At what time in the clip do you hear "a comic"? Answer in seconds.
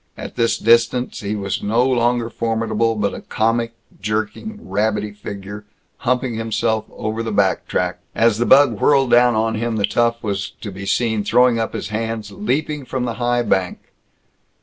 3.13-3.73